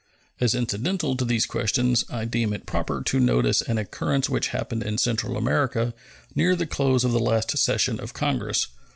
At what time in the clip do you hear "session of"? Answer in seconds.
7.55-8.11